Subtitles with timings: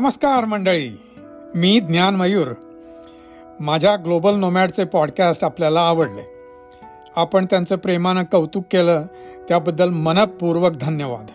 [0.00, 1.00] नमस्कार मंडळी
[1.54, 2.46] मी ज्ञान मयूर.
[3.60, 6.28] माझ्या ग्लोबल नोमॅडचे पॉडकास्ट आपल्याला आवडले.
[7.16, 9.06] आपण त्यांचं प्रेमानं कौतुक केलं
[9.48, 11.26] त्याबद्दल मनपूर्वक धन्यवाद.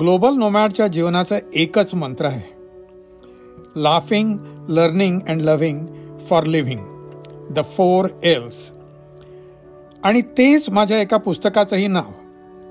[0.00, 2.52] ग्लोबल नोमॅडच्या जीवनाचं एकच मंत्र आहे.
[3.76, 4.38] Laughing
[4.68, 5.86] learning and loving
[6.18, 7.10] for living
[7.50, 8.72] the four Ls
[10.02, 12.10] आणि तेच माझ्या एका पुस्तकाचंही नाव.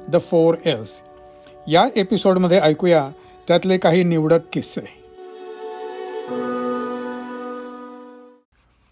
[0.08, 1.02] द फोर एल्स
[1.68, 3.10] या एपिसोडमध्ये ऐकूया
[3.48, 4.82] त्यातले काही निवडक किस्से.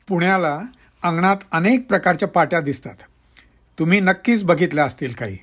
[0.08, 0.62] पुण्याला
[1.04, 2.96] अंगणात अनेक प्रकारच्या पाट्या दिसतात.
[3.80, 5.38] तुम्ही नक्कीच बघितल्या असतील काही.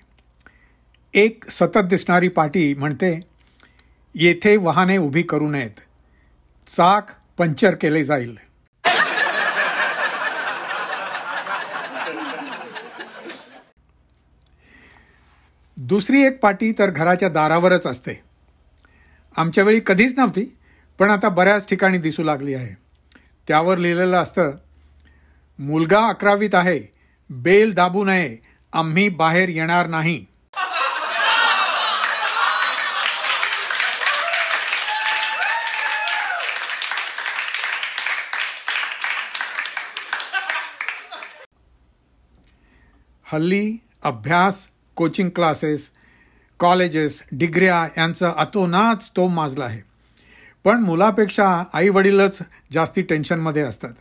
[1.15, 3.21] एक सतत दिसणारी पाटी म्हणते
[4.15, 5.81] येथे वाहने उभी करू नयेत.
[6.67, 7.07] चाक
[7.39, 8.39] पंक्चर केले जाईल.
[15.77, 18.30] दुसरी एक पाटी तर घराच्या दारावरच असते.
[19.37, 20.45] आमच्या वेळी कधीच नव्हती
[20.99, 22.75] पण आता बऱ्याच ठिकाणी दिसू लागली आहे.
[23.49, 24.53] त्यावर लिहिलेलं असतं
[25.59, 26.81] मुलगा अकरावीत आहे
[27.31, 28.37] बेल दाबू नये
[28.73, 30.25] आम्ही बाहेर येणार नाही.
[43.33, 45.91] हल्ली अभ्यास कोचिंग क्लासेस
[46.61, 49.81] कॉलेजेस डिग्र्या यांचं अतोनाच तो माजला आहे.
[50.65, 52.39] पण मुलापेक्षा आई वडीलच
[52.73, 53.93] जास्ती टेन्शनमध्ये असतात.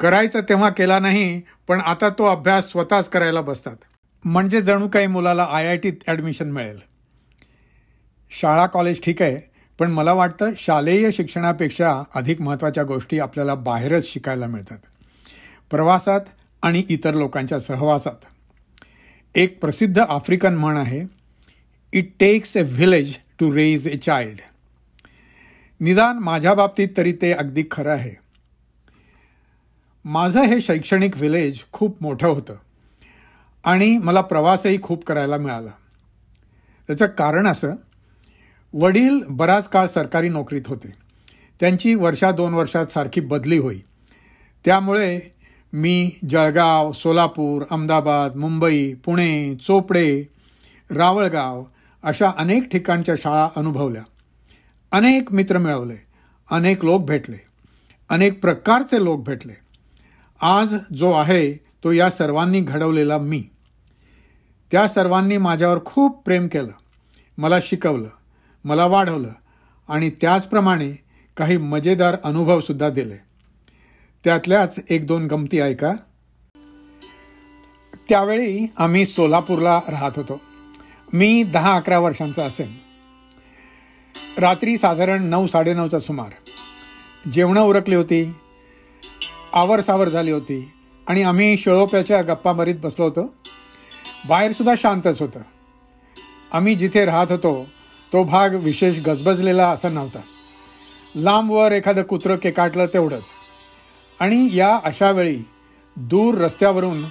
[0.00, 3.76] करायचं तेव्हा केला नाही पण आता तो अभ्यास स्वतःच करायला बसतात.
[4.24, 6.78] म्हणजे जणू काही मुलाला आय आय टीत ॲडमिशन मिळेल.
[8.30, 14.46] शाळा कॉलेज ठीक आहे पण मला वाटतं शालेय शिक्षणापेक्षा अधिक महत्त्वाच्या गोष्टी आपल्याला बाहेरच शिकायला
[14.46, 14.78] मिळतात.
[15.70, 16.20] प्रवासात
[16.62, 18.24] आणि इतर लोकांच्या सहवासात.
[19.34, 21.13] एक प्रसिद्ध आफ्रिकन म्हण आहे
[21.94, 24.40] it takes a village to raise a child
[25.80, 28.14] निदान माझ्या बाबतीत तरी ते अगदी खरं आहे.
[30.04, 32.54] माझं हे शैक्षणिक व्हिलेज खूप मोठं होतं.
[33.64, 35.70] आणि मला प्रवासही खूप करायला मिळाला.
[36.86, 37.74] त्याचं कारण असं
[38.72, 40.94] वडील बराच काळ सरकारी नोकरीत होते.
[41.60, 43.78] त्यांची वर्षा दोन वर्षात सारखी बदली होई.
[44.64, 45.20] त्यामुळे
[45.72, 50.22] मी जळगाव सोलापूर अहमदाबाद मुंबई पुणे चोपडे
[50.90, 51.64] रावळगाव
[52.04, 54.02] अशा अनेक ठिकाणच्या शाळा अनुभवल्या.
[54.92, 55.96] अनेक मित्र मिळवले.
[56.50, 57.36] अनेक लोक भेटले.
[58.08, 59.52] अनेक प्रकारचे लोक भेटले.
[60.40, 63.44] आज जो आहे तो या सर्वांनी घडवलेला मी.
[64.72, 66.72] त्या सर्वांनी माझ्यावर खूप प्रेम केलं.
[67.38, 68.08] मला शिकवलं.
[68.64, 69.30] मला वाढवलं.
[69.88, 71.04] आणि त्याचप्रमाणे
[71.36, 73.16] काही मजेदार अनुभवसुद्धा दिले.
[74.24, 75.92] त्यातल्याच एक दोन गमती ऐका.
[78.08, 80.40] त्यावेळी आम्ही सोलापूरला राहत होतो.
[81.12, 82.74] मी दहा अकरा वर्षांचा असेन
[84.38, 86.30] रात्री साधारण नऊ साडेनऊचा सुमार.
[87.32, 88.34] जेवणं उरकली होती.
[89.52, 90.72] आवर सावर झाली होती.
[91.06, 93.34] आणि आम्ही शिळोप्याच्या गप्पा मारीत बसलो होतो.
[94.28, 95.40] बाहेरसुद्धा शांतच होतं.
[96.52, 97.68] आम्ही जिथे राहत होतो
[98.12, 100.20] तो भाग विशेष गजबजलेला असा नव्हता.
[101.16, 103.24] लांबवर एखादं कुत्रं केकाटलं तेवढंच.
[104.20, 105.38] आणि या अशा वेळी
[105.96, 107.04] दूर रस्त्यावरून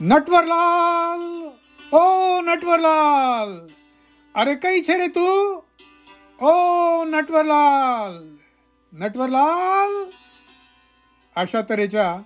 [0.00, 1.51] नटवरलाल!
[1.94, 3.66] ओ नटवरलाल.
[4.34, 5.60] अरे काही छे रे तू?
[6.40, 6.52] ओ
[7.04, 8.36] नटवरलाल.
[8.92, 10.10] नटवरलाल?
[11.36, 12.16] अशा तऱ्हेच्या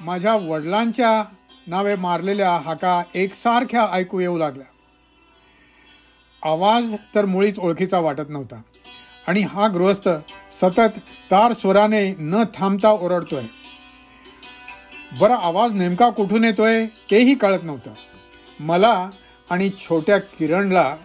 [0.00, 1.24] माझ्या वडिलांच्या
[1.66, 4.66] नावे मारलेल्या हाका एकसारख्या ऐकू येऊ लागल्या.
[6.50, 8.62] आवाज तर मुळीच ओळखीचा वाटत नव्हता.
[9.26, 10.08] आणि हा गृहस्थ
[10.52, 10.98] सतत
[11.30, 13.44] तार स्वराने न थांबता ओरडतोय.
[15.20, 17.90] बरं आवाज नेमका कुठून येतोय तेही कळत नव्हतं.
[18.62, 19.10] मला
[19.50, 20.96] आणि छोट्या किरणला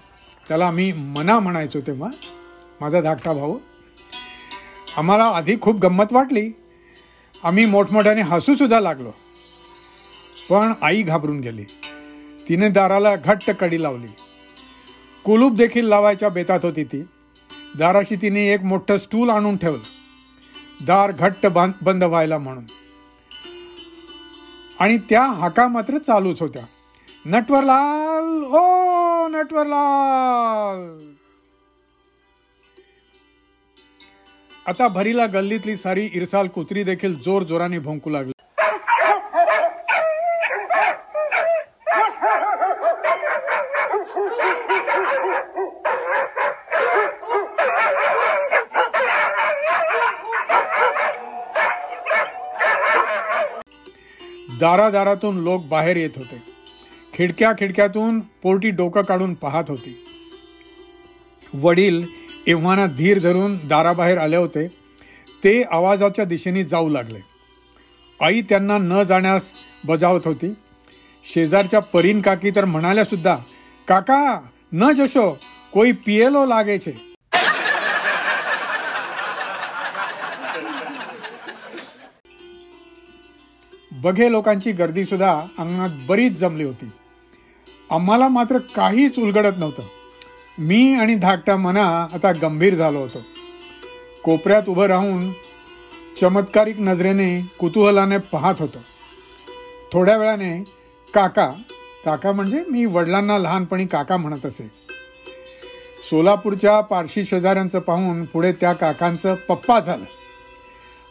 [0.48, 2.10] त्याला मी मना म्हणायचो तेव्हा
[2.82, 3.58] माझा धाकटा भाऊ
[4.98, 6.52] आम्हाला आधी खूप गंमत वाटली.
[7.44, 9.12] आम्ही मोठमोठ्याने हसूसुद्धा लागलो.
[10.50, 11.64] पण आई घाबरून गेली.
[12.50, 14.08] तिने दाराला घट्ट कडी लावली.
[15.26, 17.04] कुलूप देखील लावायच्या बेतात होती ती.
[17.78, 20.86] दाराशी तिने एक मोठं स्टूल आणून ठेवलं.
[20.86, 21.48] दार घट्ट
[21.82, 22.66] बंद व्हायला म्हणून.
[24.80, 26.64] आणि त्या हाका मात्र चालूच होत्या.
[27.28, 30.82] नटवरलाल ओ नटवरलाल.
[34.68, 38.32] आता भरीला गल्लीतली सारी इरसाल कुत्री देखील जोर जोराने भोंकू लागली.
[54.60, 56.57] दारादारातून लोक बाहेर येत होते.
[57.18, 59.94] खिडक्या खिडक्यातून पोरटी डोकं काढून पाहत होती.
[61.54, 62.04] वडील
[62.48, 64.68] एव्हाना धीर धरून दाराबाहेर आले होते.
[65.44, 67.20] ते आवाजाच्या दिशेने जाऊ लागले.
[68.20, 69.52] आई त्यांना न जाण्यास
[69.86, 70.54] बजावत होती.
[71.34, 73.36] शेजारच्या परीन काकी तर म्हणाल्या सुद्धा
[73.88, 74.22] काका
[74.72, 75.30] न जशो
[75.74, 76.94] कोई पिएलो लागेचे
[84.02, 86.90] बघे लोकांची गर्दी सुद्धा अंगणात बरीच जमली होती.
[87.92, 89.84] आम्हाला मात्र काहीच उलगडत नव्हतं.
[90.58, 93.22] मी आणि धाकटा मना आता गंभीर झालो होतो.
[94.24, 95.32] कोपऱ्यात उभं राहून
[96.22, 98.78] चमत्कारिक नजरेने कुतूहलाने पाहत होतो.
[99.94, 100.64] थोड्या वेळाने
[101.14, 101.52] काका
[102.06, 104.72] काका म्हणजे मी वडिलांना लहानपणी काका म्हणत असे.
[106.10, 110.06] सोलापूरच्या पारशी शेजाऱ्यांचं पाहून पुढे त्या काकांचं पप्पा झालं.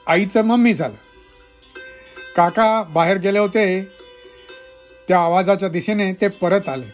[0.07, 0.95] आईचं मम्मी झालं.
[2.37, 3.96] काका बाहेर गेले होते
[5.09, 6.87] त्या आवाजाच्या दिशेने ते परत आले.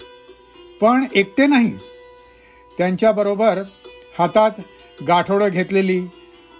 [0.81, 1.71] पण एकटे नाही.
[2.79, 3.63] त्यांच्याबरोबर
[4.19, 4.51] हातात
[5.09, 6.01] गाठोडं घेतलेली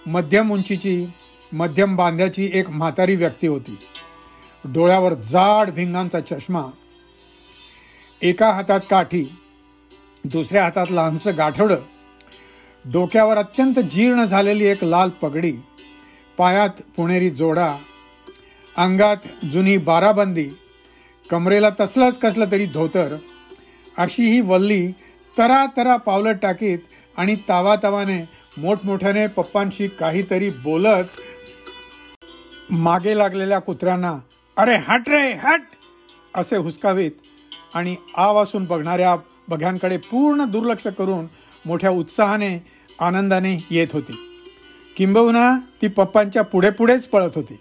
[0.05, 1.05] मध्यम उंचीची
[1.51, 3.77] मध्यम बांध्याची एक म्हातारी व्यक्ती होती.
[4.65, 6.63] डोळ्यावर जाड भिंगांचा चष्मा
[8.21, 9.23] एका हातात काठी
[10.23, 11.79] दुसऱ्या हातात लहानसं गाठोडं
[12.85, 15.51] डोक्यावर अत्यंत जीर्ण झालेली एक लाल पगडी
[16.37, 17.67] पायात पुणेरी जोडा
[18.77, 20.49] अंगात जुनी बाराबंदी
[21.29, 23.15] कमरेला तसलंच कसलं तरी धोतर
[23.97, 24.87] अशी ही वल्ली
[25.37, 26.79] तरा तरा पावलं टाकीत
[27.17, 31.03] आणि तावा तावाने मोठमोठ्याने पप्पांशी काहीतरी बोलत
[32.71, 34.19] मागे लागलेल्या कुत्र्यांना
[34.57, 35.61] अरे हट रे हट!
[36.35, 37.11] असे हुसकावीत
[37.73, 39.15] आणि आ वासून बघणाऱ्या
[39.47, 41.25] बघ्यांकडे पूर्ण दुर्लक्ष करून
[41.65, 42.63] मोठ्या उत्साहाने
[42.99, 44.13] आनंदाने येत होती.
[44.97, 47.59] किंबहुना ती पप्पांच्या पुढे पुढेच पळत होती.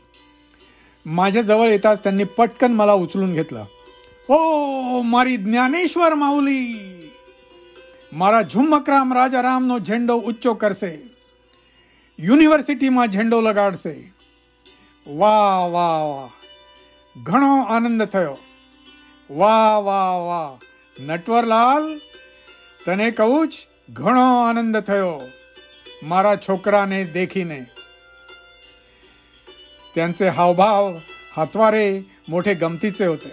[1.06, 3.66] माझ्या जवळ येताच त्यांनी पटकन मला उचलून घेतलं
[4.30, 6.60] ओ मारी ज्ञानेश्वर माऊली
[8.12, 10.92] મારા ઝુમ્મકરામ રાજારામનો ઝંડો ઊંચો કરશે
[12.20, 13.94] યુનિવર્સિટીમાં ઝંડો લગાડશે
[15.08, 16.30] વાહ વાહ વાહ
[17.16, 18.36] ઘણો આનંદ થયો
[19.30, 20.52] વાહ વાહ વાહ
[20.98, 21.90] નટવરલાલ
[22.86, 25.14] તને કહું જ ઘણો આનંદ થયો
[26.04, 27.60] મારા છોકરાને દેખીને
[29.95, 30.93] त्यांचे हावभाव
[31.37, 33.33] हातवारे मोठे गमतीचे होते.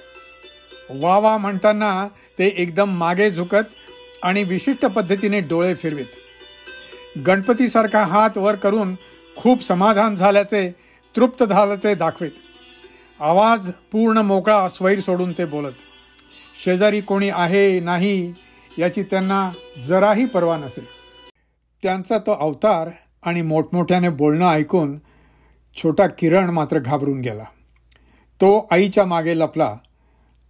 [1.00, 2.08] वा वा म्हणताना
[2.40, 3.76] ते एकदम मागे झुकत
[4.24, 6.06] आणि विशिष्ट पद्धतीने डोळे फिरवित.
[7.26, 8.96] गणपतीसारखा हात वर करून
[9.36, 10.70] खूप समाधान झाल्याचे
[11.16, 12.32] तृप्त झाल्याचे दाखवित.
[13.20, 15.74] आवाज पूर्ण मोकळा स्वैर सोडून ते बोलत
[16.64, 18.32] शेजारी कोणी आहे नाही
[18.78, 19.50] याची त्यांना
[19.88, 20.86] जराही पर्वा नसेल.
[21.84, 22.90] त्यांचा तो अवतार
[23.24, 24.98] आणि मोठमोठ्याने बोलणं ऐकून
[25.76, 27.44] छोटा किरण मात्र घाबरून गेला.
[28.42, 29.76] तो आईच्या मागे लपला.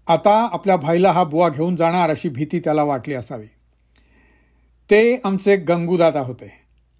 [0.07, 3.45] आता आपल्या भाईला हा बुवा घेऊन जाणार अशी भीती त्याला वाटली असावी.
[4.89, 6.51] ते आमचे गंगूदादा होते.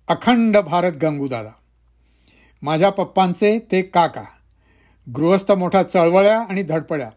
[0.07, 1.49] अखंड भारत गंगूदादा.
[2.61, 4.23] माझ्या पप्पांचे ते काका.
[5.15, 7.09] गृहस्थ मोठ्या चळवळ्या आणि धडपड्या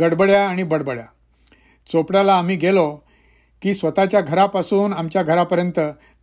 [0.00, 1.06] गडबड्या आणि बडबड्या.
[1.92, 2.98] चोपड्याला आम्ही गेलो
[3.62, 5.80] की स्वतःच्या घरापासून आमच्या घरापर्यंत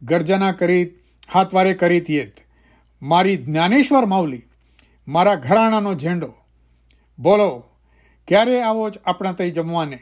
[0.10, 0.88] गर्जना करीत
[1.28, 2.40] हातवारे करीत येत.
[3.05, 4.45] મારી જ્ઞાનેશ્વર માઉલી
[5.09, 6.31] મારા ઘરાણાનો ઝેંડો
[7.19, 7.51] બોલો
[8.29, 10.01] ક્યારે આવો જ આપણા તઈ જમવાને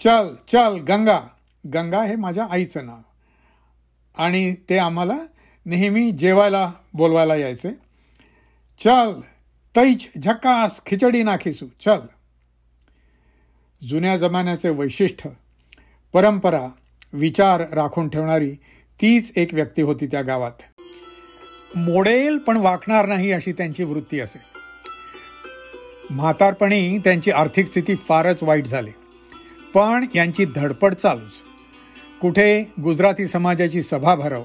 [0.00, 1.18] चल चल गंगा
[1.64, 3.00] गंगा हे माझ्या आईचं नाव
[4.16, 5.16] आणि ते आम्हाला
[5.66, 7.70] नेहमी जेवायला बोलवायला यायचे
[8.80, 9.12] चल
[9.74, 12.06] तैच झक्कास खिचडी नाखीसू चल
[13.82, 15.30] जुन्या जमान्याचे वैशिष्ट्य
[16.14, 16.66] परंपरा
[17.12, 18.54] विचार राखून ठेवणारी
[19.00, 20.62] तीच एक व्यक्ती होती त्या गावात
[21.75, 24.41] मोडेल पण वाकणार नाही अशी त्यांची वृत्ती असे.
[26.09, 28.91] म्हातारपणी त्यांची आर्थिक स्थिती फारच वाईट झाली.
[29.73, 31.41] पण यांची धडपड चालूच.
[32.21, 34.43] कुठे गुजराती समाजाची सभा भरव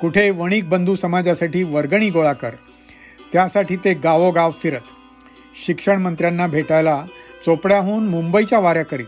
[0.00, 2.50] कुठे वणिक बंधू समाजासाठी वर्गणी गोळा कर
[3.32, 4.80] त्यासाठी ते गावोगाव फिरत
[5.66, 7.04] शिक्षण मंत्र्यांना भेटायला
[7.46, 9.06] चोपड्याहून मुंबईच्या वाऱ्या करीत.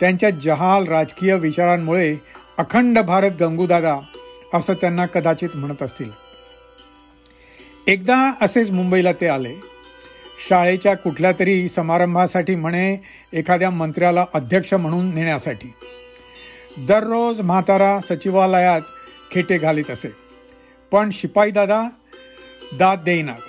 [0.00, 2.16] त्यांच्या जहाल राजकीय विचारांमुळे
[2.58, 3.98] अखंड भारत गंगूदादा
[4.54, 6.21] असं त्यांना कदाचित म्हणत असतील.
[7.86, 9.54] एकदा असेच मुंबईला ते आले.
[10.48, 12.96] शाळेच्या कुठल्या तरी समारंभासाठी म्हणे
[13.32, 15.74] एखाद्या मंत्र्याला अध्यक्ष म्हणून नेण्यासाठी.
[16.78, 18.80] दररोज म्हातारा सचिवालयात
[19.30, 20.12] खेटे घालीत असे.
[20.90, 21.82] पण शिपाई दादा
[22.78, 23.42] दाद देईनात.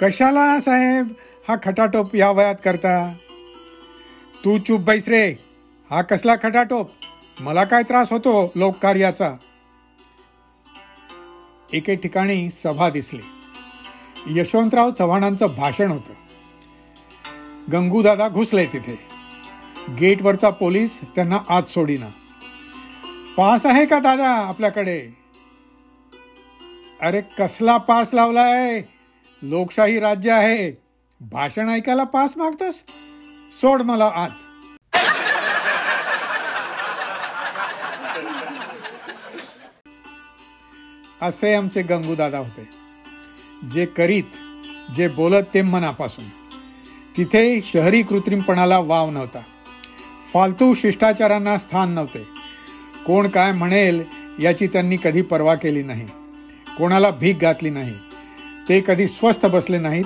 [0.00, 1.08] कशाला साहेब
[1.48, 3.14] हा खटाटोप या वयात करता?
[4.44, 5.30] तू चूप बैस रे.
[5.90, 6.90] हा कसला खटाटोप?
[7.40, 9.34] मला काय त्रास होतो लोककार्याचा?
[11.72, 13.20] एके ठिकाणी सभा दिसली.
[14.26, 16.12] यशवंतराव चव्हाणांचं भाषण होतं.
[17.72, 19.08] गंगूदादा घुसले तिथे.
[20.00, 22.08] गेटवरचा पोलीस त्यांना आत सोडीना.
[23.36, 25.08] पास आहे का दादा आपल्याकडे?
[27.00, 28.82] अरे कसला पास लावलाय?
[29.42, 30.82] लोकशाही राज्य आहे.
[31.20, 32.74] भाषण ऐकायला पास मागतोस?
[33.60, 34.28] सोड मला आत.
[41.22, 42.68] असे आमचे गंगूदादा होते.
[43.70, 44.22] जे करीत
[44.96, 46.24] जे बोलत ते मनापासून.
[47.16, 49.40] तिथे शहरी कृत्रिमपणाला वाव नव्हता.
[50.32, 52.26] फालतू शिष्टाचारांना स्थान नव्हते.
[53.06, 54.04] कोण काय म्हणेल
[54.40, 56.06] याची त्यांनी कधी पर्वा केली नाही.
[56.78, 57.94] कोणाला भीक घातली नाही.
[58.68, 60.04] ते कधी स्वस्थ बसले नाहीत.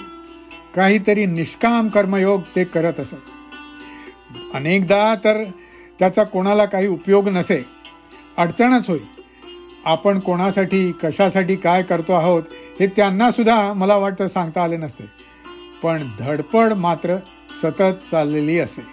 [0.74, 3.14] काहीतरी निष्काम कर्मयोग ते करत असत.
[4.54, 5.44] अनेकदा तर
[5.98, 7.62] त्याचा कोणाला काही उपयोग नसे.
[8.36, 9.15] अडचणच होईल
[9.86, 12.42] आपण कोणासाठी कशासाठी काय करतो आहोत
[12.80, 15.04] हे त्यांना सुद्धा मला वाटतं सांगता आले नसते.
[15.82, 17.16] पण धडपड मात्र
[17.62, 18.84] सतत चाललेली असे.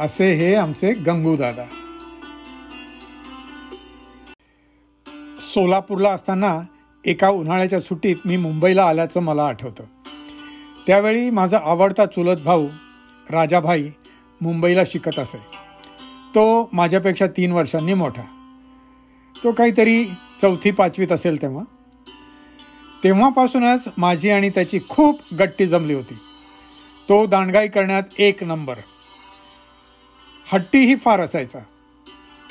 [0.00, 1.64] असे हे आमचे गंगूदादा
[5.40, 6.60] सोलापूरला असताना
[7.04, 9.84] एका उन्हाळ्याच्या सुट्टीत मी मुंबईला आल्याचं मला आठवतं.
[10.86, 12.66] त्यावेळी माझा आवडता चुलत भाऊ
[13.30, 13.88] राजाभाई
[14.40, 15.38] मुंबईला शिकत असे.
[16.34, 18.22] तो माझ्यापेक्षा तीन वर्षांनी मोठा.
[19.44, 20.04] तो काहीतरी
[20.40, 21.64] चौथी पाचवीत असेल तेव्हा.
[23.04, 26.14] तेव्हापासूनच माझी आणि त्याची खूप गट्टी जमली होती.
[27.08, 28.74] तो दांडगाई करण्यात एक नंबर.
[30.52, 31.58] हट्टीही फार असायचा.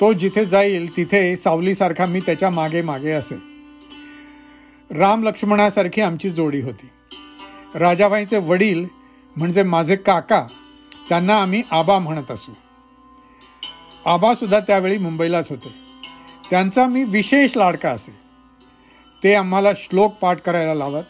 [0.00, 3.34] तो जिथे जाईल तिथे सावलीसारखा मी त्याच्यामागे मागे असे.
[4.98, 6.90] राम लक्ष्मणासारखी आमची जोडी होती.
[7.74, 8.84] राजाबाईंचे वडील
[9.36, 10.46] म्हणजे माझे काका
[11.08, 12.52] त्यांना आम्ही आबा म्हणत असू.
[14.06, 15.89] आबासुद्धा त्यावेळी मुंबईलाच होते.
[16.50, 18.14] त्यांचा मी विशेष लाडका असे.
[19.24, 21.02] ते आम्हाला श्लोक पाठ करायला लावत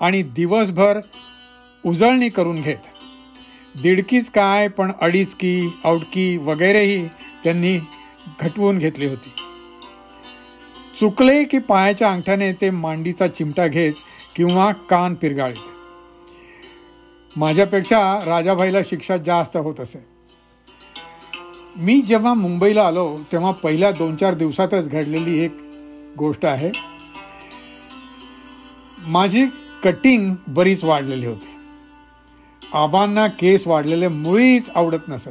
[0.00, 1.00] आणि दिवसभर
[1.86, 2.76] उजळणी करून घेत.
[3.82, 7.08] दीडकीच काय पण अडीचकी औडकी वगैरेही
[7.44, 7.78] त्यांनी
[8.40, 9.32] घटवून घेतली होती.
[11.00, 13.92] चुकले की पायाच्या अंगठ्याने ते मांडीचा चिमटा घेत
[14.36, 15.68] किंवा कान पिरगाळीत.
[17.36, 20.15] माझ्यापेक्षा राजाभाईला शिक्षा जास्त होत असे.
[21.78, 25.56] मी जेव्हा मुंबईला आलो तेव्हा पहिल्या दोन चार दिवसातच घडलेली एक
[26.18, 26.70] गोष्ट आहे.
[29.06, 29.46] माझी
[29.84, 31.46] कटिंग बरीच वाढलेली होती.
[32.74, 35.28] आबांना केस वाढलेले मुळीच आवडत नसत.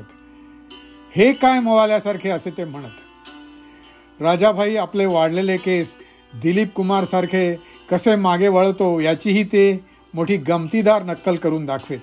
[1.15, 4.21] हे काय मोवाल्यासारखे असे ते म्हणत.
[4.21, 5.95] राजाभाई आपले वाढलेले केस
[6.41, 7.55] दिलीप कुमारसारखे
[7.91, 9.83] कसे मागे वळतो याचीही ते
[10.13, 11.99] मोठी गमतीदार नक्कल करून दाखवेत.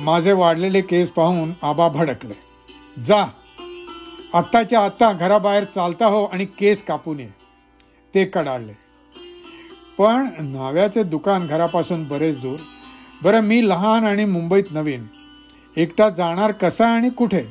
[0.00, 2.45] माझे वाढलेले केस पाहून आबा भडकले.
[2.96, 3.24] जा.
[4.34, 7.28] आत्ताच्या आत्ता घराबाहेर चालता हो आणि केस कापून ये.
[8.14, 8.72] ते कडाळले
[9.98, 12.58] पण न्हाव्याचे दुकान घरापासून बरेच दूर.
[13.22, 15.06] बरं मी लहान आणि मुंबईत नवीन.
[15.76, 17.44] एकटा जाणार कसा आणि कुठे?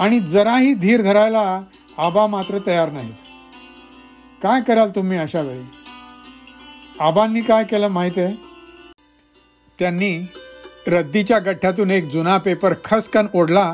[0.00, 1.62] आणि जराही धीर धरायला
[1.98, 3.12] आबा मात्र तयार नाही.
[4.42, 5.64] काय कराल तुम्ही अशा वेळी?
[7.00, 8.34] आबांनी काय केलं माहिती आहे
[9.78, 10.18] त्यांनी
[10.86, 13.72] रद्दीच्या गठ्ठ्यातून एक जुना पेपर खसकन ओढला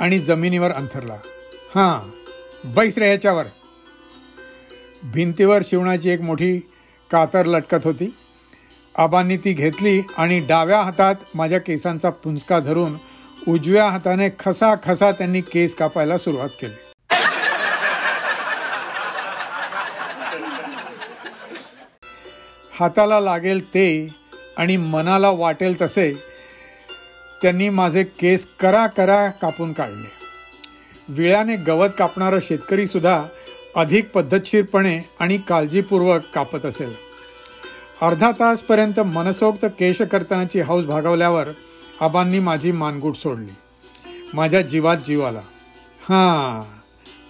[0.00, 1.14] आणि जमिनीवर अंथरला.
[1.74, 2.10] हां
[2.74, 3.44] बैस रे ह्याच्यावर.
[5.12, 6.58] भिंतीवर शिवणाची एक मोठी
[7.10, 8.14] कातर लटकत होती.
[8.98, 12.96] आबांनी ती घेतली आणि डाव्या हातात माझ्या केसांचा पुंजका धरून
[13.48, 16.74] उजव्या हाताने खसा खसा त्यांनी केस कापायला सुरुवात केली.
[22.80, 24.14] हाताला लागेल ते
[24.56, 26.27] आणि मनाला वाटेल तसे
[27.42, 30.10] त्यांनी माझे केस करा करा कापून काढले.
[31.08, 33.24] विळ्याने गवत कापणारा शेतकरी सुद्धा
[33.76, 36.94] अधिक पद्धतशीरपणे आणि काळजीपूर्वक कापत असेल.
[38.02, 41.48] अर्धा तासपर्यंत मनसोक्त केशकर्तनाची हौस भागवल्यावर
[42.00, 43.52] आबांनी माझी मानगूट सोडली.
[44.34, 45.40] माझ्या जीवात जीव आला.
[46.08, 46.78] हां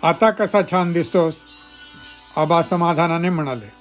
[0.08, 1.42] आता कसा छान दिसतोस?
[2.36, 3.72] आबा समाधानाने म्हणाले.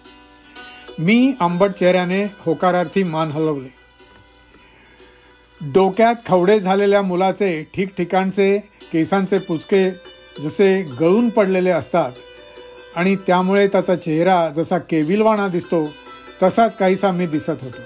[1.00, 3.77] मी आंबट चेहऱ्याने होकारार्थी मान हलवले.
[5.62, 8.58] डोक्यात खवडे झालेल्या मुलाचे ठिकठिकाणचे
[8.92, 9.90] केसांचे पुचके
[10.40, 12.12] जसे गळून पडलेले असतात
[12.96, 15.84] आणि त्यामुळे त्याचा चेहरा जसा केविलवाणा दिसतो
[16.44, 17.82] तसाच काहीसा मी दिसत होतो.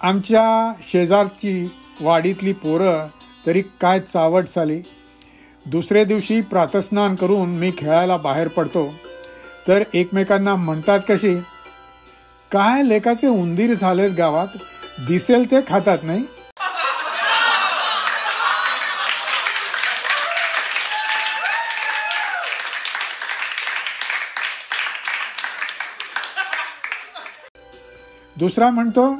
[0.00, 1.62] आमच्या शेजारची
[2.00, 3.06] वाडीतली पोरं
[3.46, 4.80] तरी काय चावट झाली
[5.66, 8.84] दुसऱ्या दिवशी प्रातस्नान करून मी खेळायला बाहेर पडतो.
[9.68, 11.38] तर एकमेकांना म्हणतात कशी?
[12.52, 14.46] काय लेखाचे उंदीर झालेत गावात?
[15.08, 16.24] दिसेल ते खातात नाही?
[28.36, 29.14] दुसरा म्हणतो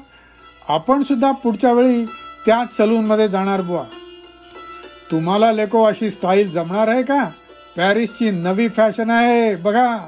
[0.69, 2.05] आपण सुद्धा पुढच्या वेळी
[2.47, 3.83] त्याच सलूनमध्ये जाणार बुवा.
[5.11, 7.25] तुम्हाला लेको अशी स्टाईल जमणार आहे का?
[7.77, 9.99] पॅरिसची नवी फॅशन आहे बघा.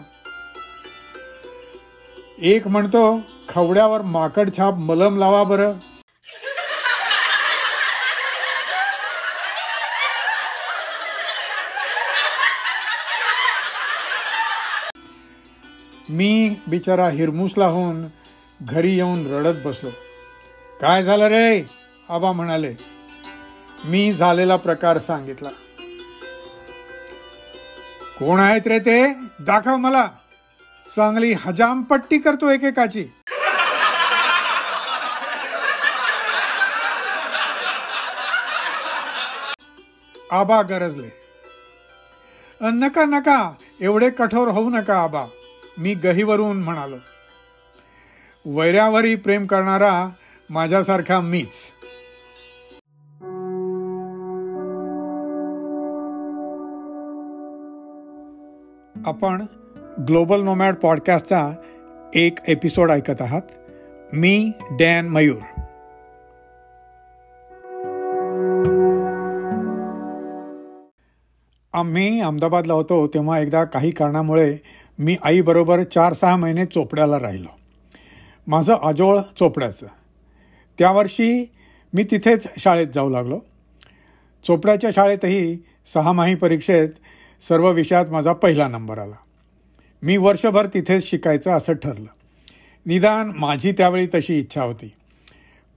[2.45, 5.73] एक म्हणतो खवड्यावर माकड छाप मलम लावा बरं.
[16.09, 18.07] मी बिचारा हिरमुसला होऊन
[18.63, 19.91] घरी येऊन रडत बसलो.
[20.81, 21.65] काय झालं रे?
[22.09, 22.75] आबा म्हणाले.
[23.85, 25.49] मी झालेला प्रकार सांगितला.
[28.19, 29.13] कोण आहेत रे ते?
[29.41, 30.09] दाखव मला.
[30.91, 33.05] चांगली हजामपट्टी करतो एकेकाची.
[40.31, 41.09] आबा गरजले.
[42.61, 45.25] नका नका एवढे कठोर होऊ नका आबा
[45.79, 46.97] मी गहीवरून म्हणालो.
[48.47, 50.09] वैऱ्यावरही प्रेम करणारा
[50.51, 51.73] माझ्यासारखा मीच.
[59.07, 59.47] आपण
[60.01, 61.53] ग्लोबल नोमॅड पॉडकास्टचा
[62.15, 63.43] एक एपिसोड ऐकत आहात.
[64.13, 65.37] मी डॅन मयूर.
[71.73, 74.59] आम्ही अहमदाबादला होतो तेव्हा एकदा काही कारणामुळे
[74.99, 77.61] मी आईबरोबर चार सहा महिने चोपड्याला राहिलो.
[78.47, 79.87] माझं आजोळ चोपड्याचं.
[80.79, 81.53] त्या वर्षी
[81.95, 83.41] मी तिथेच शाळेत जाऊ लागलो.
[84.45, 86.89] चोपड्याच्या शाळेतही सहामाही परीक्षेत
[87.41, 89.22] सर्व विषयात माझा पहिला नंबर आला.
[90.03, 92.07] मी वर्षभर तिथेच शिकायचं असं ठरलं.
[92.87, 94.93] निदान माझी त्यावेळी तशी इच्छा होती.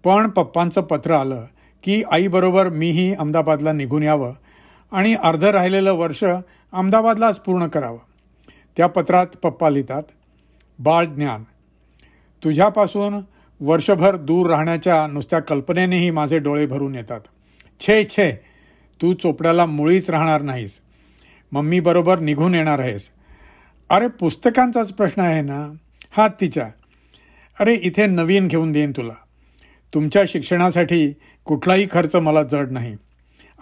[0.04, 1.46] पण पप्पांचं पत्र आलं
[1.84, 4.34] की आईबरोबर मीही अहमदाबादला निघून यावं
[4.92, 8.00] आणि अर्धं राहिलेलं वर्ष अहमदाबादलाच पूर्ण करावं.
[8.78, 10.02] त्या पत्रात पप्पा लिहितात
[10.80, 11.44] बाळ ज्ञान
[12.44, 13.20] तुझ्यापासून
[13.60, 17.22] वर्षभर दूर राहण्याच्या नुसत्या कल्पनेनेही माझे डोळे भरून येतात.
[17.80, 18.32] छे छे
[19.02, 20.80] तू चोपड्याला मुळीच राहणार नाहीस.
[21.52, 23.10] मम्मीबरोबर निघून येणार आहेस.
[23.90, 25.74] अरे पुस्तकांचाच प्रश्न आहे ना?
[26.18, 26.70] हा तिच्या.
[27.60, 29.14] अरे इथे नवीन घेऊन देईन तुला.
[29.94, 31.14] तुमच्या शिक्षणासाठी
[31.46, 32.96] कुठलाही खर्च मला जड नाही.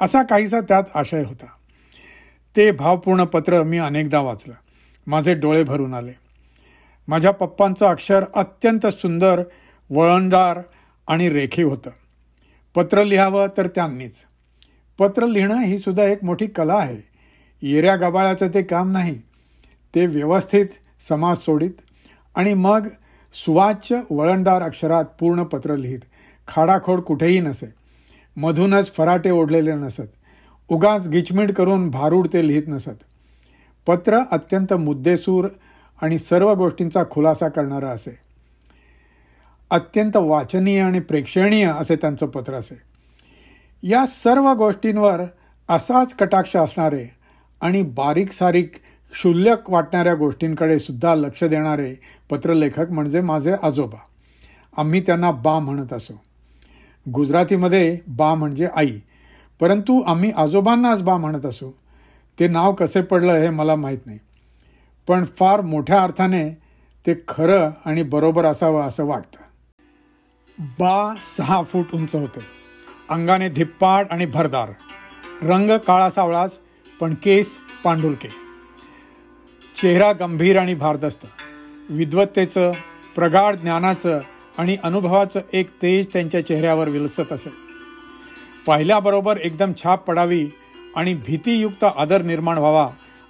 [0.01, 1.45] असा काहीसा त्यात आशय होता.
[2.55, 4.53] ते भावपूर्ण पत्र मी अनेकदा वाचलं.
[5.07, 6.11] माझे डोळे भरून आले.
[7.07, 9.43] माझ्या पप्पांचं अक्षर अत्यंत सुंदर
[9.89, 10.59] वळणदार
[11.07, 11.89] आणि रेखीव होतं.
[12.75, 14.21] पत्र लिहावं तर त्यांनीच.
[14.99, 16.97] पत्र लिहिणं ही सुद्धा एक मोठी कला आहे.
[17.61, 19.21] येऱ्या गबाळाचं ते काम नाही.
[19.95, 20.65] ते व्यवस्थित
[21.09, 21.71] समाज सोडित
[22.35, 22.87] आणि मग
[23.33, 25.99] सुवाच्य वळणदार अक्षरात पूर्ण पत्र लिहित.
[26.47, 27.73] खाडाखोड कुठेही नसे.
[28.37, 30.01] मधूनच फराटे ओढलेले नसत.
[30.69, 33.03] उगाच गिचमिड करून भारूड ते लिहित नसत.
[33.87, 35.47] पत्र अत्यंत मुद्देसूर
[36.01, 38.19] आणि सर्व गोष्टींचा खुलासा करणारं असे.
[39.71, 42.81] अत्यंत वाचनीय आणि प्रेक्षणीय असे त्यांचं पत्र असे.
[43.83, 45.21] या सर्व गोष्टींवर
[45.69, 47.07] असाच कटाक्ष असणारे
[47.61, 48.71] आणि बारीक सारीक
[49.13, 51.95] क्षुल्लक वाटणाऱ्या गोष्टींकडे सुद्धा लक्ष देणारे
[52.29, 53.97] पत्रलेखक म्हणजे माझे आजोबा.
[54.77, 56.21] आम्ही त्यांना बा म्हणत असो.
[57.13, 58.99] गुजरातीमध्ये बा म्हणजे आई.
[59.59, 61.75] परंतु आम्ही आजोबांनाच बा म्हणत असो.
[62.39, 64.19] ते नाव कसे पडलं हे मला माहीत नाही.
[65.07, 66.49] पण फार मोठ्या अर्थाने
[67.07, 69.37] ते खरं आणि बरोबर असावं असं वाटतं.
[70.59, 72.39] बा सहा फूट उंच होते.
[73.09, 74.69] अंगाने धिप्पाड आणि भरदार.
[75.41, 76.59] रंग काळा सावळाच
[76.99, 78.42] पण केस पांढुरके
[79.83, 81.25] चेहरा गंभीर आणि भारदस्त
[81.89, 82.71] विद्वत्तेचं
[83.15, 84.19] प्रगाढ ज्ञानाचं
[84.57, 87.49] आणि अनुभवाचं एक तेज त्यांच्या चेहऱ्यावर विलसत असे
[88.67, 90.47] पाहिल्याबरोबर एकदम छाप पडावी
[90.95, 92.87] आणि भीतीयुक्त आदर निर्माण व्हावा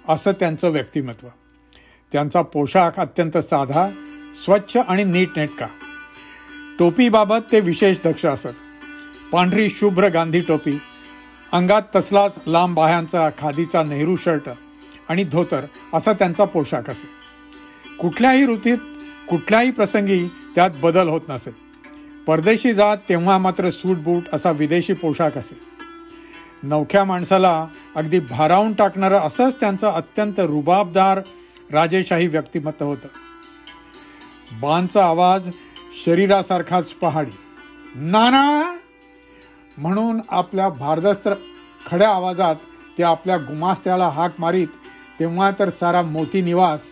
[0.08, 1.26] असं त्यांचं व्यक्तिमत्व.
[2.12, 3.88] त्यांचा पोशाख अत्यंत साधा
[4.44, 5.66] स्वच्छ आणि नीटनेटका
[6.78, 8.54] टोपीबाबत ते विशेष दक्ष असत.
[9.32, 10.80] पांढरी शुभ्र गांधी टोपी
[11.52, 14.48] अंगात तसलाच लांब बाह्यांचा खादीचा नेहरू शर्ट
[15.08, 15.64] आणि धोतर
[15.94, 17.08] असा त्यांचा पोशाख असे.
[17.96, 18.78] कुठल्याही ऋतीत
[19.30, 21.50] कुठल्याही प्रसंगी त्यात बदल होत नसे.
[22.26, 25.58] परदेशी जात तेव्हा मात्र सूट बूट असा विदेशी पोशाख असे.
[26.62, 31.20] नवख्या माणसाला अगदी भारावून टाकणारं असंच त्यांचं अत्यंत रुबाबदार
[31.70, 33.08] राजेशाही व्यक्तिमत्व होतं.
[34.60, 35.50] बांचा आवाज
[36.04, 37.36] शरीरासारखाच पहाडी.
[37.94, 38.76] नाना!
[39.78, 41.34] म्हणून आपल्या भारदस्त्र
[41.86, 42.56] खड्या आवाजात
[42.98, 44.68] ते आपल्या गुमास्त्याला हाक मारीत
[45.20, 46.86] तेव्हा तर सारा मोती निवास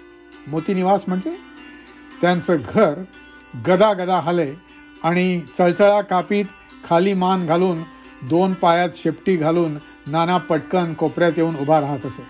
[0.49, 1.31] मोती निवास म्हणजे
[2.21, 3.03] त्यांचं घर
[3.67, 4.53] गदा गदा हले
[5.05, 6.45] आणि चळचळा कापीत
[6.91, 7.79] खाली मान घालून
[8.29, 12.23] दोन पायात शेपटी घालून नाना पटकन कोपऱ्यात येऊन उभा राहत असे.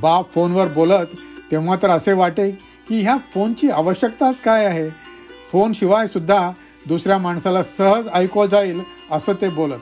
[0.00, 1.06] बाप फोनवर बोलत
[1.50, 2.50] तेव्हा तर असे वाटे
[2.88, 4.90] की ह्या फोनची आवश्यकताच काय आहे?
[5.52, 6.50] फोनशिवाय सुद्धा
[6.88, 9.80] दुसऱ्या माणसाला सहज ऐकू जाईल असं ते बोलत.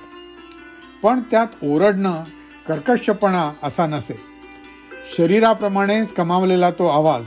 [1.02, 2.22] पण त्यात ओरडणं
[2.68, 4.32] कर्कशपणा असा नसे.
[5.16, 7.25] शरीराप्रमाणेच कमावलेला तो आवाज.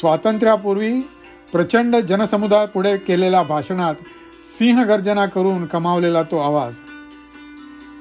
[0.00, 1.00] स्वातंत्र्यापूर्वी
[1.52, 3.94] प्रचंड जनसमुदाय पुढे केलेल्या भाषणात
[4.58, 6.74] सिंहगर्जना करून कमावलेला तो आवाज.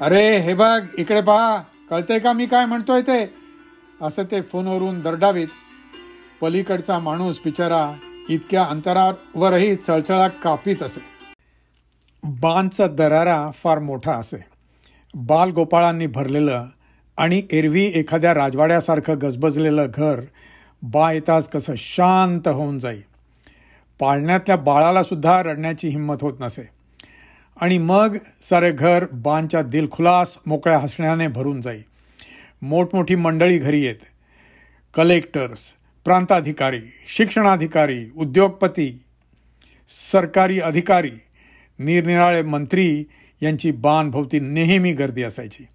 [0.02, 3.34] अरे हे बघ इकडे पहा कळतंय का मी काय म्हणतोय ते?
[4.02, 5.48] असं ते फोनवरून दरडावीत.
[6.42, 7.94] पलीकडचा माणूस बिचारा
[8.30, 11.04] इतक्या अंतरावरही चळचळा कापीत असे.
[12.24, 14.46] बांधचा दरारा फार मोठा असे.
[15.14, 16.66] बालगोपाळांनी भरलेलं
[17.18, 20.22] आणि एरवी एखाद्या राजवाड्यासारखं गजबजलेलं घर
[20.84, 23.00] बा येताच कसं शांत होऊन जाई.
[24.00, 26.70] पाळण्यातल्या बाळालासुद्धा रडण्याची हिंमत होत नसे.
[27.62, 31.80] आणि मग सारे घर बांच्या दिलखुलास मोकळ्या हसण्याने भरून जाई.
[32.62, 33.96] मोठमोठी मंडळी घरी येत.
[34.94, 35.74] कलेक्टर्स
[36.06, 39.04] प्रांताधिकारी शिक्षणाधिकारी उद्योगपती
[40.12, 41.12] सरकारी अधिकारी
[41.80, 43.04] निरनिराळे मंत्री
[43.44, 45.66] यांची बाणभोवती नेहमी गर्दी असायची.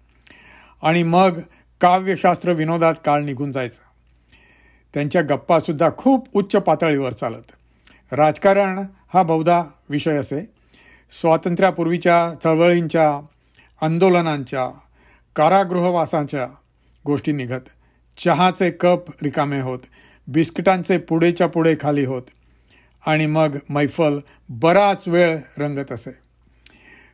[0.81, 1.39] आणि मग
[1.81, 3.81] काव्यशास्त्र विनोदात काळ निघून जायचा.
[4.93, 7.51] त्यांच्या गप्पासुद्धा खूप उच्च पातळीवर चालत.
[8.13, 8.79] राजकारण
[9.13, 10.49] हा बहुधा विषय असे.
[11.11, 13.19] स्वातंत्र्यापूर्वीच्या चळवळींच्या
[13.81, 14.69] आंदोलनांच्या
[15.35, 16.47] कारागृहवासाच्या
[17.05, 17.61] गोष्टी निघत.
[18.17, 19.79] चहाचे कप रिकामे होत
[20.27, 22.23] बिस्किटांचे पुढेच्या पुढे खाली होत
[23.05, 26.11] आणि मग मैफल बराच वेळ रंगत असे.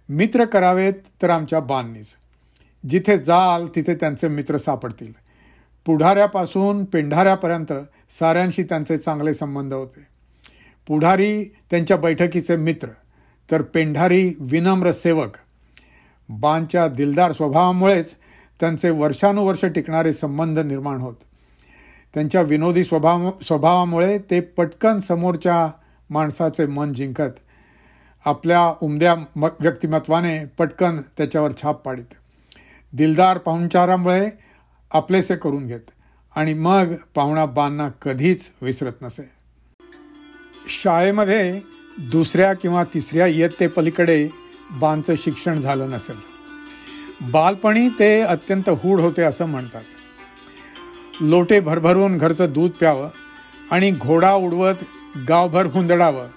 [0.10, 2.15] मित्र करावेत तर आमच्या बांनीच
[2.90, 5.13] जिथे जाल तिथे त्यांचे मित्र सापडतील.
[5.86, 7.74] पुढाऱ्यापासून पेंढाऱ्यापर्यंत
[8.10, 10.08] साऱ्यांशी त्यांचे चांगले संबंध होते.
[10.88, 12.88] पुढारी त्यांच्या बैठकीचे मित्र
[13.52, 15.38] तर पेंढारी विनम्र सेवक.
[16.30, 18.16] बांच्या दिलदार स्वभावामुळेच
[18.60, 21.16] त्यांचे वर्षानुवर्ष टिकणारे संबंध निर्माण होत.
[22.13, 25.72] त्यांच्या विनोदी स्वभाव स्वभावामुळे ते पटकन समोरच्या
[26.10, 27.40] माणसाचे मन जिंकत.
[28.26, 32.13] आपल्या उमद्या म व्यक्तिमत्वाने पटकन त्याच्यावर छाप पाडित.
[32.97, 34.29] दिलदार पाहुणचारामुळे
[34.91, 35.91] आपलेसे करून घेत.
[36.36, 39.29] आणि मग पाहुणा बांना कधीच विसरत नसे.
[40.67, 41.62] शाळेमध्ये
[41.99, 44.29] दुसऱ्या किंवा तिसऱ्या इयत्तेपलीकडे
[44.71, 46.15] बांचं शिक्षण झालं नसेल.
[47.31, 49.81] बालपणी ते अत्यंत हूड होते असं म्हणतात.
[51.21, 53.10] लोटे भरभरून घरचं दूध प्यावं
[53.71, 54.75] आणि घोडा उडवत
[55.29, 56.27] गावभर हुंदडावं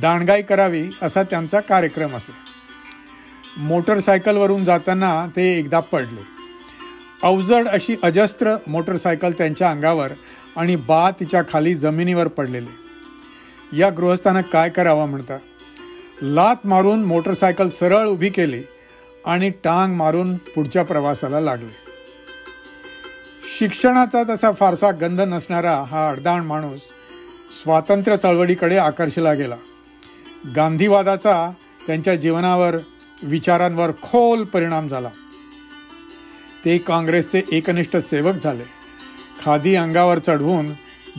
[0.00, 2.49] दांडगाई करावी असा त्यांचा कार्यक्रम असे.
[3.58, 6.22] मोटरसायकलवरून जाताना ते एकदा पडले.
[7.22, 10.10] अवजड अशी अजस्त्र मोटरसायकल त्यांच्या अंगावर
[10.56, 13.78] आणि बा तिच्या खाली जमिनीवर पडलेले.
[13.78, 15.38] या गृहस्थानं काय करावं म्हणता
[16.22, 18.62] लात मारून मोटरसायकल सरळ उभी केली
[19.26, 21.76] आणि टांग मारून पुढच्या प्रवासाला लागले.
[23.58, 26.80] शिक्षणाचा तसा फारसा गंध नसणारा हा अडदाण माणूस
[27.62, 29.56] स्वातंत्र्य चळवळीकडे आकर्षला गेला.
[30.56, 31.50] गांधीवादाचा
[31.86, 32.76] त्यांच्या जीवनावर
[33.22, 35.08] विचारांवर खोल परिणाम झाला.
[36.64, 38.62] ते काँग्रेसचे एकनिष्ठ सेवक झाले.
[39.44, 40.72] खादी अंगावर चढवून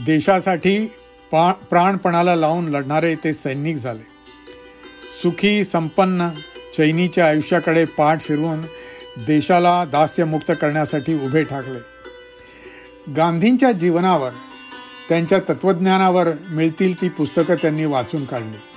[0.06, 0.86] देशासाठी
[1.32, 4.08] पा प्राणपणाला लावून लढणारे ते सैनिक झाले.
[5.24, 6.30] सुखी संपन्न
[6.78, 8.62] चैनीच्या आयुष्याकडे पाठ फिरवून
[9.18, 11.80] देशाला दास्यमुक्त करण्यासाठी उभे ठाकले.
[13.14, 14.30] गांधींच्या जीवनावर
[15.10, 18.71] त्यांच्या तत्वज्ञानावर मिळतील ती पुस्तकं त्यांनी वाचून काढली.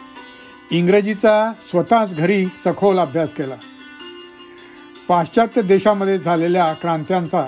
[0.75, 3.55] इंग्रजीचा स्वतःच घरी सखोल अभ्यास केला.
[5.09, 7.47] पाश्चात्य देशामध्ये झालेल्या क्रांत्यांचा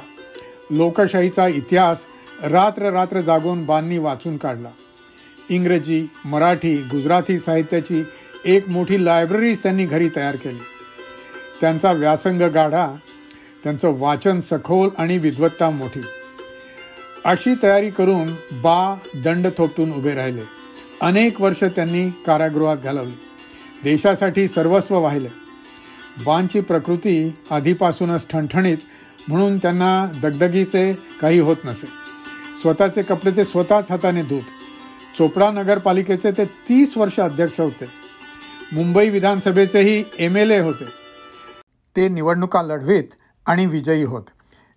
[0.71, 2.05] लोकशाहीचा इतिहास
[2.43, 4.69] रात्र रात्र जागून बांनी वाचून काढला.
[5.49, 8.03] इंग्रजी मराठी गुजराती साहित्याची
[8.45, 10.63] एक मोठी लायब्ररीज त्यांनी घरी तयार केली.
[11.61, 12.89] त्यांचा व्यासंग गाढा
[13.65, 16.01] त्यांचं वाचन सखोल आणि विद्वत्ता मोठी.
[17.25, 20.66] अशी तयारी करून बा दंड थोपटून उभे राहिले.
[21.03, 23.19] अनेक वर्ष त्यांनी कारागृहात घालवली.
[23.85, 25.29] देशासाठी सर्वस्व वाहिले.
[26.27, 28.77] बांची प्रकृती आधीपासूनच ठणठणीत
[29.29, 31.87] म्हणून त्यांना दगदगीचे काही होत नसे.
[32.63, 34.41] स्वतःचे कपडे ते स्वतःच हाताने धूत.
[35.19, 37.85] चोपडा नगरपालिकेचे ते तीस वर्ष अध्यक्ष होते.
[38.73, 40.85] मुंबई विधानसभेचेही एम एल ए होते.
[41.97, 43.05] ते निवडणुका लढवीत
[43.47, 44.23] आणि विजयी होत.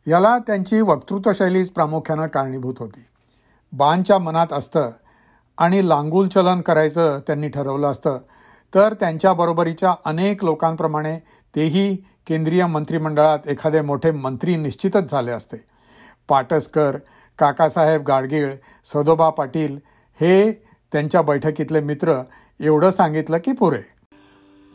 [0.07, 3.05] याला त्यांची वक्तृत्वशैलीच प्रामुख्यानं कारणीभूत होती.
[3.71, 4.91] बांच्या मनात असतं
[5.59, 8.17] आणि लांगूल चलन करायचं त्यांनी ठरवलं असतं.
[8.75, 11.17] तर त्यांच्याबरोबरीच्या अनेक लोकांप्रमाणे
[11.55, 11.95] तेही
[12.27, 15.57] केंद्रीय मंत्रिमंडळात एखादे मोठे मंत्री निश्चितच झाले असते.
[16.27, 16.97] पाटसकर
[17.39, 18.53] काकासाहेब गाडगीळ
[18.85, 19.77] सदोबा पाटील
[20.21, 20.51] हे
[20.91, 22.21] त्यांच्या बैठकीतले मित्र
[22.59, 23.81] एवढं सांगितलं की पुरे.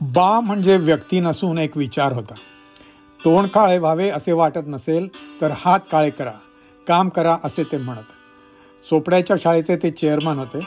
[0.00, 2.34] बा म्हणजे व्यक्ती नसून एक विचार होता.
[3.24, 5.08] तोंड काळे व्हावे असे वाटत नसेल
[5.40, 6.32] तर हात काळे करा
[6.88, 8.23] काम करा असे ते म्हणत.
[8.90, 10.58] चोपड्याच्या शाळेचे ते चेअरमन होते.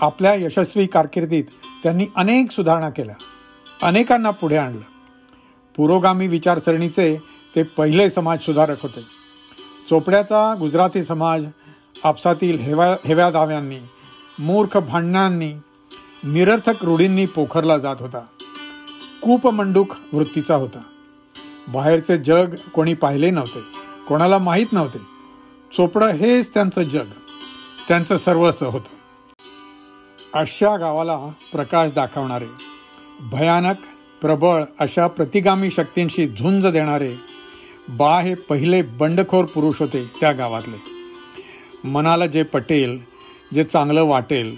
[0.00, 1.44] आपल्या यशस्वी कारकिर्दीत
[1.82, 3.14] त्यांनी अनेक सुधारणा केल्या.
[3.82, 4.80] अनेकांना पुढे आणलं.
[5.76, 7.22] पुरोगामी विचारसरणीचे
[7.56, 9.00] ते पहिले समाज सुधारक होते.
[9.90, 11.46] चोपड्याचा गुजराती समाज
[12.04, 13.78] आपसातील हेव्या हेव्या दाव्यांनी
[14.38, 15.52] मूर्ख भांडणांनी
[16.24, 18.18] निरर्थक रूढींनी पोखरला जात होता.
[19.22, 20.82] कूपमंडूक वृत्तीचा होता.
[21.68, 23.60] बाहेरचे जग कोणी पाहिले नव्हते.
[24.08, 24.98] कोणाला माहीत नव्हते.
[25.76, 27.04] चोपडं हेच त्यांचं जग.
[27.88, 28.94] त्यांचं सर्वस्व होतं.
[30.34, 31.18] अशा गावाला
[31.52, 32.46] प्रकाश दाखवणारे
[33.20, 33.76] भयानक
[34.20, 37.14] प्रबळ अशा प्रतिगामी शक्तींशी झुंज देणारे
[37.88, 40.76] बा हे पहिले बंडखोर पुरुष होते त्या गावातले.
[41.88, 43.00] मनाला जे पटेल
[43.54, 44.56] जे चांगलं वाटेल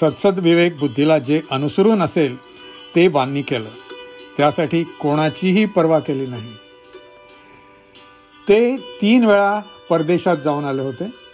[0.00, 2.36] सत्सद विवेक बुद्धीला जे अनुसरून असेल
[2.94, 3.68] ते बांधणी केलं.
[4.36, 6.52] त्यासाठी कोणाचीही पर्वा केली नाही.
[8.48, 11.25] ते तीन वेळा परदेशात जाऊन आले होते.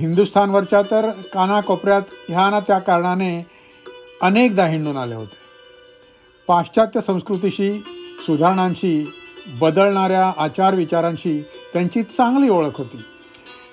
[0.00, 3.46] हिंदुस्थानवरच्या तर कानाकोपऱ्यात ह्या ना त्या कारणाने
[4.22, 5.36] अनेकदा हिंडून आले होते.
[6.48, 7.78] पाश्चात्य संस्कृतीशी
[8.26, 9.12] सुधारणांशी
[9.60, 12.96] बदलणाऱ्या आचार विचारांशी त्यांची चांगली ओळख होती.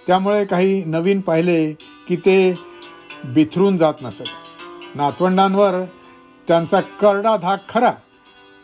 [0.08, 1.74] त्यामुळे काही नवीन पाहिले
[2.08, 2.54] की ते
[3.26, 4.24] बिथरून जात नसत.
[4.96, 5.86] नातवंडांवर
[6.48, 7.94] त्यांचा करडा धाक खरा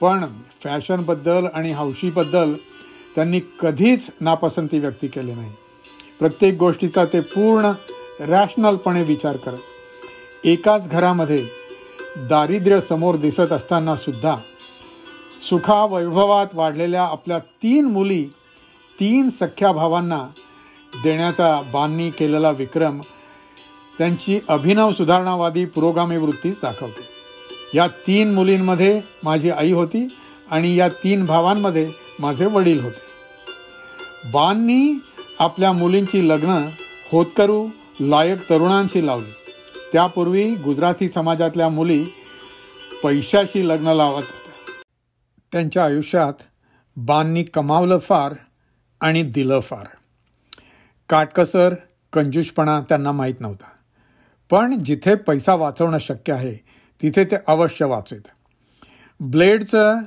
[0.02, 0.26] पण
[0.64, 2.54] फॅशनबद्दल आणि हौशीबद्दल
[3.16, 5.52] त्यांनी कधीच नापसंती व्यक्त केली नाही.
[6.20, 7.72] प्रत्येक गोष्टीचा ते पूर्ण
[8.20, 10.46] रॅशनलपणे विचार करत.
[10.46, 11.46] एकाच घरामध्ये
[12.18, 14.36] दारिद्र्य समोर दिसत असताना सुद्धा
[15.50, 18.24] सुखा वैभवात वाढलेल्या आपल्या तीन मुली
[19.00, 20.28] तीन सख्या भावांना
[21.04, 23.02] देण्याचा बांधणी केलेला विक्रम
[23.98, 27.08] त्यांची अभिनव सुधारणावादी पुरोगामी वृत्तीच दाखवते.
[27.74, 30.08] या तीन मुलींमध्ये माझी आई होती
[30.52, 33.12] आणि या तीन भावांमध्ये माझे वडील होते.
[34.32, 35.00] बांनी
[35.40, 36.70] आपल्या मुलींची लग्न
[37.12, 37.70] होतकरू
[38.00, 39.32] लायक तरुणांशी लावली.
[39.94, 42.06] त्यापूर्वी गुजराती समाजातल्या मुली
[43.04, 44.84] पैशाशी लग्न लावत होत्या.
[45.52, 46.34] त्यांच्या आयुष्यात
[46.98, 48.34] बांनी कमावलं फार
[49.02, 49.88] आणि दिलं फार.
[51.10, 51.76] काटकसर
[52.14, 53.66] कंजूषपणा त्यांना माहीत नव्हता.
[54.50, 56.56] पण जिथे पैसा वाचवणं शक्य आहे
[57.02, 58.28] तिथे ते अवश्य वाचवेत.
[59.20, 60.00] ब्लेडचं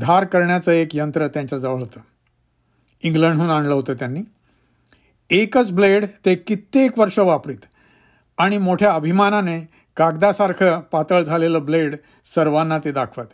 [0.00, 2.00] धार करण्याचं एक यंत्र त्यांच्याजवळ होतं.
[3.02, 4.20] इंग्लंडहून आणलं होतं त्यांनी.
[5.30, 7.64] एकच ब्लेड ते कित्येक वर्ष वापरीत.
[8.38, 9.60] आणि मोठ्या अभिमानाने
[9.96, 11.96] कागदासारखं पातळ झालेलं ब्लेड
[12.34, 13.26] सर्वांना ते दाखवत.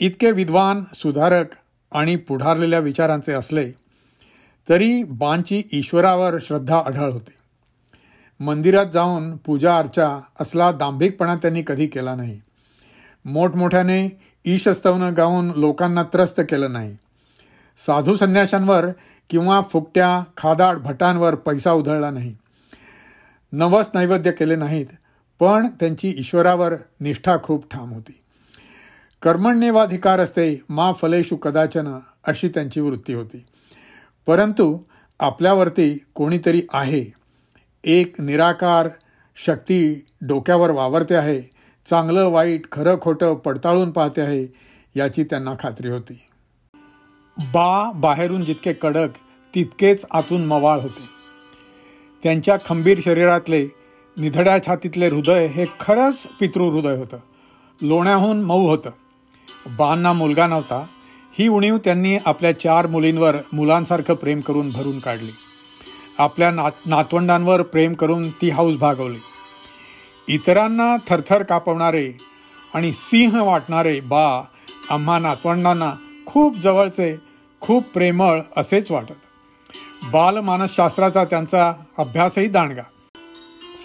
[0.00, 1.46] इतके विद्वान सुधारक
[1.92, 3.72] आणि पुढारलेल्या विचारांचे असले
[4.68, 7.34] तरी बांची ईश्वरावर श्रद्धा आढळ होते.
[8.40, 12.40] मंदिरात जाऊन पूजा अर्चा असला दांभिकपणा त्यांनी कधी केला नाही.
[13.24, 16.96] मोठमोठ्याने ईशस्तवनं गाऊन लोकांना त्रस्त केलं नाही.
[17.86, 18.86] साधू संन्याशांवर
[19.32, 22.36] किंवा फुकट्या खादाड भटांवर पैसा उधळला नाही.
[23.52, 24.86] नवस नैवेद्य केले नाहीत
[25.40, 28.20] पण त्यांची ईश्वरावर निष्ठा खूप ठाम होती.
[29.22, 33.44] कर्मण्येवाधिकार असते मा फलेशु कदाचन अशी त्यांची वृत्ती होती.
[34.26, 34.78] परंतु
[35.20, 37.04] आपल्यावरती कोणीतरी आहे
[37.84, 38.88] एक निराकार
[39.36, 41.40] शक्ती डोक्यावर वावरते आहे
[41.86, 44.46] चांगलं वाईट खरं खोटं पडताळून पाहते आहे
[44.96, 46.22] याची त्यांना खात्री होती.
[47.38, 49.08] बा बाहेरून जितके कडक
[49.54, 51.08] तितकेच आतून मवाळ होते.
[52.22, 53.68] त्यांच्या खंबीर शरीरातले
[54.18, 57.16] निधड्या छातीतले हृदय हे खरंच पितृहृदय होतं.
[57.82, 58.90] लोण्याहून मऊ होतं.
[59.76, 60.86] बांना मुलगा नव्हता.
[61.38, 65.30] ही उणीव त्यांनी आपल्या चार मुलींवर मुलांसारखं प्रेम करून भरून काढली.
[66.18, 69.18] आपल्या नात नातवंडांवर प्रेम करून ती हाऊस भागवली.
[70.28, 72.12] इतरांना थरथर कापवणारे
[72.74, 74.42] आणि सिंह वाटणारे बा
[74.90, 75.92] आम्हा नातवंडांना
[76.32, 77.16] खूप जवळचे
[77.60, 79.12] खूप प्रेमळ असेच वाटत.
[80.12, 82.82] बालमानसशास्त्राचा त्यांचा अभ्यासही दांडगा.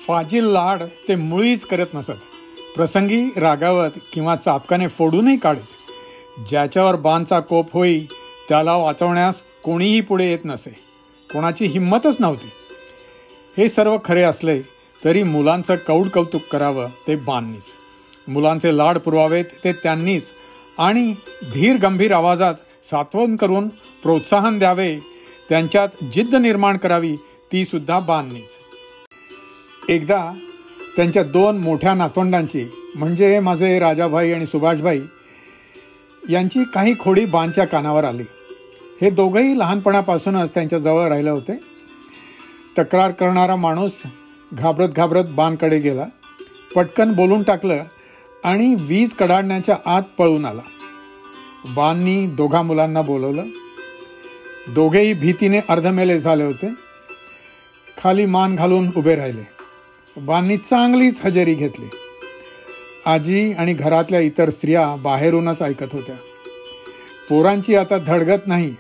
[0.08, 2.12] फाजील लाड ते मुळीच करत नसत.
[2.76, 5.68] प्रसंगी रागावत किंवा चापकाने फोडूनही काढत.
[6.50, 8.00] ज्याच्यावर बाणचा कोप होई
[8.50, 10.70] त्याला वाचवण्यास कोणीही पुढे येत नसे.
[11.34, 12.52] कोणाची हिंमतच नव्हती.
[13.58, 14.62] हे सर्व खरे असले
[15.06, 17.64] तरी मुलांचं कौड कौतुक करावं ते बांनीच
[18.28, 20.32] मुलांचे लाड पुरवावेत ते त्यांनीच
[20.78, 21.16] आणि
[21.54, 22.56] धीर गंभीर आवाजात
[22.92, 24.98] सात्वन करून प्रोत्साहन द्यावे
[25.50, 27.16] त्यांच्यात जिद्द निर्माण करावी
[27.52, 28.58] ती सुद्धा बांधणीच.
[29.90, 30.34] एकदा
[30.96, 35.00] त्यांच्या दोन मोठ्या नातवंडांची म्हणजे माझे राजाभाई आणि सुभाषभाई
[36.30, 38.24] यांची काही खोडी बांधच्या कानावर आली.
[39.02, 41.60] हे दोघंही लहानपणापासूनच त्यांच्याजवळ राहिले होते.
[42.78, 44.04] तक्रार करणारा माणूस
[44.54, 46.06] घाबरत घाबरत बांधकडे गेला.
[46.76, 47.84] पटकन बोलून टाकलं
[48.44, 50.62] आणि वीज कडाडण्याच्या आत पळून आला.
[51.76, 53.44] वाननी दोघा मुलांना बोलवलं.
[54.68, 56.70] दोघेही भीतीने अर्धमेले झाले होते.
[58.04, 59.48] खाली मान घालून उभे राहिले.
[60.18, 61.86] वाननी चांगलीच हजेरी घेतली.
[63.06, 66.16] आजी आणि घरातल्या इतर स्त्रिया बाहेरूनच ऐकत होत्या.
[67.30, 68.76] पोरांची आता धडगत नाही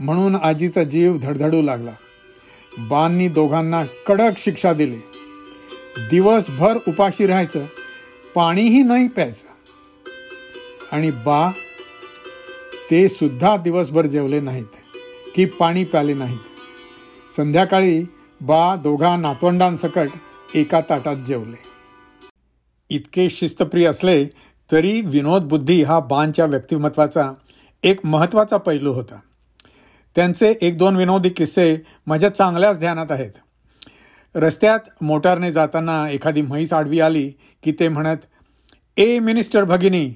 [0.00, 1.92] म्हणून आजीचा जीव धडधडू लागला.
[2.78, 4.98] बांनी दोघांना कडक शिक्षा दिली.
[6.10, 7.64] दिवसभर उपाशी राहायचं
[8.36, 9.46] पाणीही नाही प्यायचं.
[10.92, 11.50] आणि बा
[12.90, 14.76] ते सुद्धा दिवसभर जेवले नाहीत
[15.34, 16.38] की पाणी प्याले नाहीत.
[17.36, 18.04] संध्याकाळी
[18.40, 20.08] बा दोघा नातवंडांसकट
[20.54, 21.62] एका ताटात जेवले.
[22.90, 24.26] इतके शिस्तप्रिय असले
[24.72, 27.32] तरी विनोद बुद्धी हा बांच्या व्यक्तिमत्वाचा
[27.82, 29.18] एक महत्त्वाचा पैलू होता.
[30.16, 33.30] त्यांचे एक दोन विनोदी किस्से माझ्या चांगल्याच ध्यानात आहेत.
[34.34, 38.26] रस्त्यात मोटारने जाताना एखादी म्हैस आडवी आली की ते म्हणत
[38.96, 40.08] ए मिनिस्टर भगिनी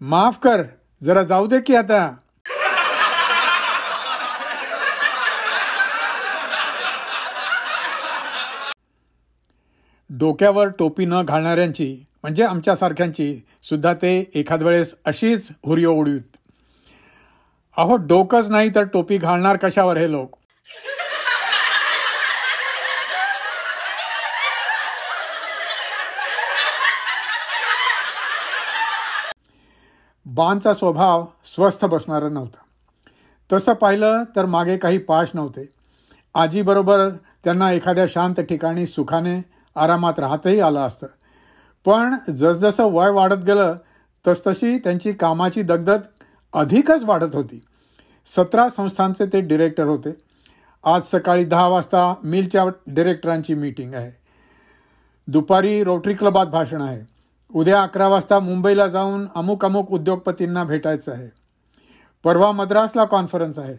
[0.00, 0.62] माफ कर
[1.02, 2.08] जरा जाऊ दे की आता.
[10.10, 16.36] डोक्यावर टोपी न घालणाऱ्यांची म्हणजे आमच्यासारख्यांची सुद्धा ते एखाद वेळेस अशीच हुरियो उडवीत.
[17.76, 20.36] अहो डोकंच नाही तर टोपी घालणार कशावर हे लोक?
[30.36, 32.56] बाणचा स्वभाव स्वस्थ बसणारा नव्हता.
[33.52, 35.68] तसं पाहिलं तर मागे काही पाश नव्हते.
[36.34, 37.08] आजीबरोबर
[37.44, 39.44] त्यांना एखाद्या शांत ठिकाणी सुखाने
[39.76, 41.06] आरामात राहतही आलं असतं.
[41.84, 43.76] पण जसजसं वय वाढत गेलं
[44.28, 45.98] तसतशी त्यांची कामाची दगदग
[46.52, 47.62] अधिकच वाढत होती.
[48.26, 50.16] सतरा संस्थांचे ते डिरेक्टर होते.
[50.84, 54.12] आज सकाळी दहा वाजता मिलच्या डिरेक्टरांची मीटिंग आहे.
[55.28, 57.15] दुपारी रोटरी क्लबात भाषण आहे.
[57.54, 61.28] उद्या अकरा वाजता मुंबईला जाऊन अमुक अमुक उद्योगपतींना भेटायचं आहे.
[62.24, 63.74] परवा मद्रासला कॉन्फरन्स आहे.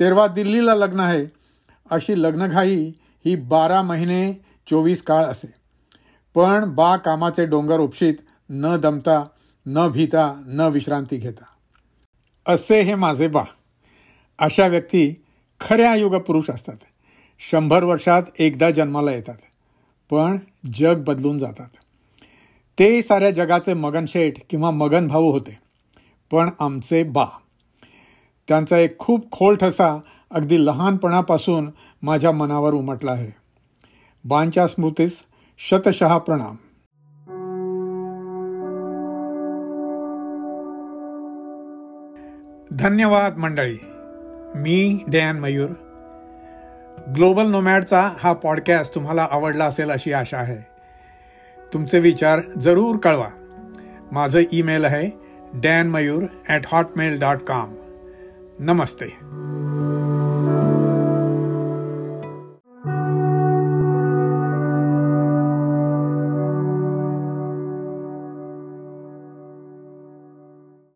[0.00, 1.26] तेरवा दिल्लीला लग्न आहे.
[1.90, 2.92] अशी लग्नघाई
[3.26, 4.32] ही बारा महिने
[4.70, 5.54] चोवीस काळ असे.
[6.34, 8.14] पण बा कामाचे डोंगर उपशीत
[8.50, 9.24] न दमता
[9.66, 11.44] न भीता न विश्रांती घेता.
[12.52, 13.44] असे हे माझे बा.
[14.38, 15.24] अशा व्यक्ती
[15.60, 16.76] खऱ्या युगपुरुष असतात.
[17.50, 19.38] शंभर वर्षात एकदा जन्माला येतात.
[20.10, 20.36] पण
[20.74, 21.81] जग बदलून जातात.
[22.78, 25.58] ते साऱ्या जगाचे मगन शेठ किंवा मगन भाऊ होते.
[26.30, 27.24] पण आमचे बा.
[28.48, 31.70] त्यांचा एक खूप खोल ठसा अगदी लहानपणापासून
[32.02, 33.30] माझ्या मनावर उमटला आहे.
[34.24, 35.24] बांच्या स्मृतीस
[35.58, 36.56] शतशः प्रणाम.
[42.76, 43.78] धन्यवाद मंडळी.
[44.54, 45.70] मी डॅन मयूर.
[47.16, 50.71] ग्लोबल नोमॅडचा हा पॉडकास्ट तुम्हाला आवडला असेल अशी आशा आहे.
[51.72, 53.28] तुमचे विचार जरूर कळवा.
[54.12, 55.08] माझं ईमेल आहे
[55.54, 57.74] Dan Mayur at Hotmail dot com
[58.58, 59.06] Namaste.